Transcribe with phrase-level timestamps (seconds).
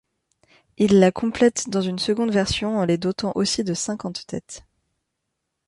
[0.79, 4.65] Il la complète dans une seconde version en les dotant aussi de cinquante têtes.